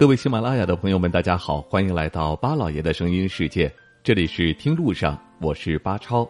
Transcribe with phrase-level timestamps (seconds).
[0.00, 3.70] 各位喜马拉雅的朋友们，大家好，欢迎来到巴老爷的声音世界。
[4.02, 6.26] 这里是听路上，我是巴超。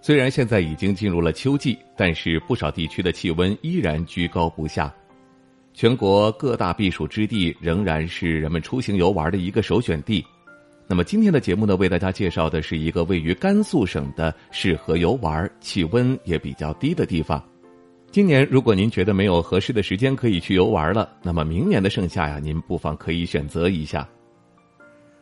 [0.00, 4.92] 虽然现在已经进入了秋季，但是不少地区的气温依然居高不下。
[5.72, 10.26] 全国各大避暑之地仍然是人们出行游玩的一个首选地。
[10.88, 17.40] 那么今天的节目呢，为大家介绍的是一个位于甘肃省的适合游玩、气温也比较低的地方。
[18.12, 24.06] 今年如果您觉得没有合适的时间可以去游玩了，那么明年的盛夏呀，您不妨可以选择一下。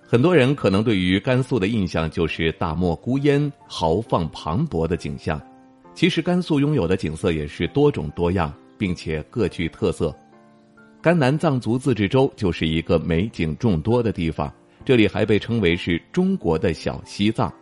[0.03, 5.41] 很多人可能对于甘肃的印象就是大漠孤烟、豪放磅礴的景象。
[5.95, 10.12] 其实甘肃拥有的景色也是多种多样，并且各具特色。
[11.01, 14.53] 甘南藏族自治州就是一个美景众多的地方，
[14.84, 17.53] 这里还被称为是中国的小西藏。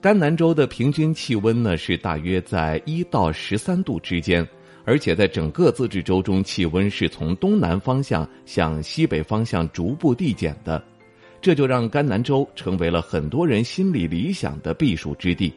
[0.00, 4.46] 甘南州的平均气温呢是大约在一到十三度之间，
[4.86, 10.82] 而且在整个自治州中，气温是从东南方向向西北方向逐步递减的，
[11.42, 15.52] 这就让甘南州成为了很多人心里理想的避暑之地。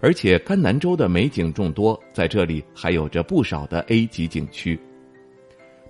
[0.00, 4.76] 而且甘南州的美景众多，在这里还有着不少的 A 级景区，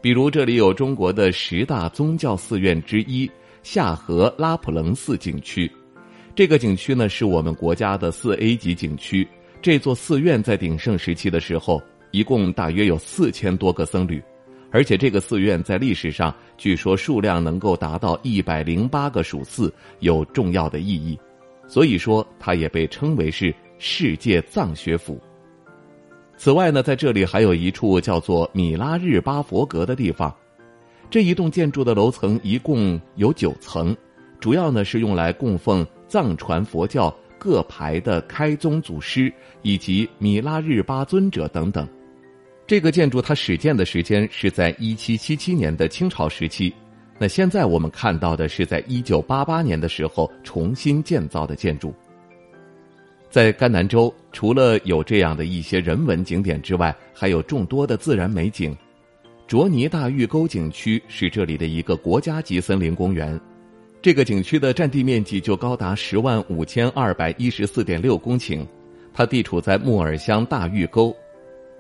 [0.03, 3.31] 比如这里有中国的十大宗教寺院之一
[3.63, 5.73] 夏河拉卜楞寺景区。
[6.35, 9.27] 这个景区呢，是我们国家的四 A 级景区。
[9.61, 11.81] 这座寺院在鼎盛时期的时候，
[12.11, 14.23] 一共大约有四千多个僧侣，
[14.71, 21.19] 而且这个寺院在历史上据说数量能够达到一百零八个属寺，有重要的意义。
[21.69, 25.21] 所以说，它也被称为是世界藏学府。
[26.39, 30.35] 此外呢，在这里还有一处叫做米拉日巴佛阁的地方，
[31.11, 33.95] 这一栋建筑的楼层一共有九层，
[34.41, 35.87] 主要呢是用来供奉。
[36.13, 39.33] 藏传佛教各派的开宗祖师
[39.63, 41.89] 以及米拉日巴尊者等等，
[42.67, 46.71] 这个建筑它始建的时间是在一七七七年的清朝时期，
[47.19, 51.95] 那现在我们看到的是在一九八八年的时候重新建造的建筑。
[53.31, 58.77] 在甘南州，除了有这样的一些人文景点之外，还有众多的自然美景。
[59.47, 63.41] 卓尼大峪沟景区是这里的一个国家级森林公园。
[64.03, 68.67] 这个景区的占地面积就高达十万五千二百一十四点六公顷，
[69.15, 71.17] 它地处在木耳乡大峪沟，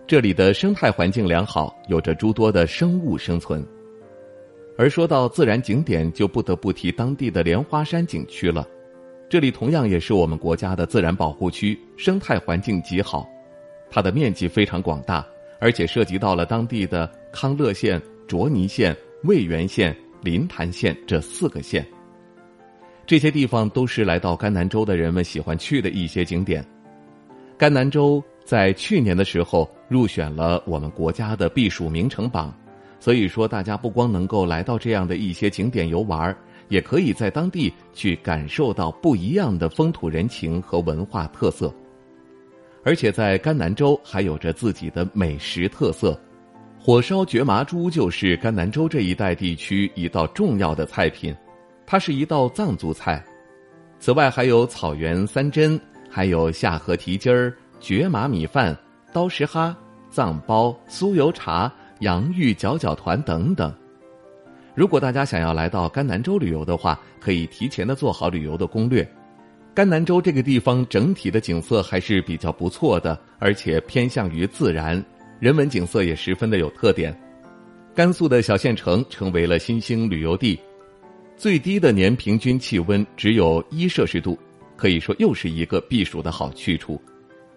[0.06, 3.66] 这里的生态环境良好，有着诸多的生物生存。
[4.78, 8.68] 而说到自然景点，就不得不提当地的莲花山景区了，
[9.28, 13.28] 这里同样也是我们国家的自然保护区，生态环境极好，
[13.90, 15.26] 它的面积非常广大，
[15.58, 21.84] 而且涉及到了当地的康乐县、卓尼县、渭源县、临潭县这四个县。
[23.06, 26.64] 这些地方都是来到甘南州的人们喜欢去的一些景点。
[27.58, 32.52] 甘南州在去年的时候入选了我们国家的避暑名城榜，
[32.98, 36.34] 所以说大家不光能够来到这样的一些景点游玩，
[36.68, 41.72] 也可以在当地去感受到不一样的风土人情和文化特色。
[42.84, 46.18] 而且在甘南州还有着自己的美食特色，
[46.80, 51.32] 火烧蕨麻猪就是甘南州这一带地区一道重要的菜品。
[51.86, 53.22] 它是一道藏族菜，
[53.98, 55.78] 此外还有草原三珍，
[56.08, 58.76] 还有下河蹄筋儿、蕨麻米饭、
[59.12, 59.76] 刀石哈、
[60.10, 63.72] 藏包、酥油茶、洋芋搅搅团等等。
[64.74, 69.06] 如果大家想要来到甘南州旅游的话，可以提前的做好旅游的攻略。
[69.74, 75.02] 甘南州这个地方整体的景色还是比较不错的，而且偏向于自然，
[75.40, 77.14] 人文景色也十分的有特点。
[77.94, 80.58] 甘肃的小县城成为了新兴旅游地。
[81.36, 84.38] 最低的年平均气温只有一摄氏度，
[84.76, 87.00] 可以说又是一个避暑的好去处。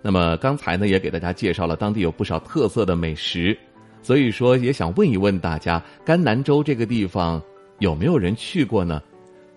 [0.02, 3.58] 那么刚才呢，也给大家介绍了当地有不少特色的美食，
[4.02, 7.42] 所以说也想问一问大家，甘南州这个地方
[7.80, 9.02] 有没有人去过呢？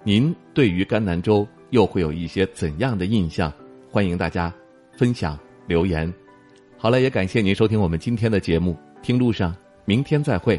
[0.04, 3.52] 您对于甘南州又会有一些怎样的印象？
[3.90, 4.52] 欢迎大家
[4.96, 6.12] 分享留言。
[6.76, 9.54] 好了，也感谢您收听我们今天的节目，听路上，
[9.84, 10.58] 明天再会。